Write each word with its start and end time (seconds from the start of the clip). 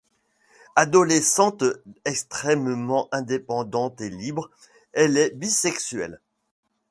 Adolescente 0.75 1.63
extrêmement 2.05 3.07
indépendante 3.11 4.01
et 4.01 4.09
libre, 4.09 4.49
elle 4.93 5.15
est 5.15 5.29
bisexuelle. 5.35 6.19